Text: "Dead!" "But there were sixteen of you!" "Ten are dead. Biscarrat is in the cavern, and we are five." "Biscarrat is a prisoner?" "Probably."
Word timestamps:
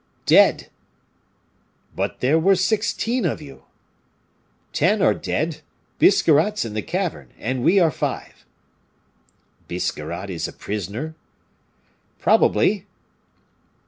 "Dead!" 0.25 0.69
"But 1.95 2.21
there 2.21 2.39
were 2.39 2.55
sixteen 2.55 3.23
of 3.23 3.39
you!" 3.39 3.65
"Ten 4.73 4.99
are 4.99 5.13
dead. 5.13 5.61
Biscarrat 5.99 6.55
is 6.55 6.65
in 6.65 6.73
the 6.73 6.81
cavern, 6.81 7.31
and 7.37 7.63
we 7.63 7.77
are 7.77 7.91
five." 7.91 8.43
"Biscarrat 9.67 10.31
is 10.31 10.47
a 10.47 10.53
prisoner?" 10.53 11.13
"Probably." 12.17 12.87